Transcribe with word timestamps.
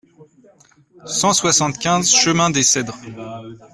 cent 1.05 1.31
soixante-quinze 1.31 2.11
chemin 2.11 2.49
des 2.49 2.63
Cedres 2.63 2.97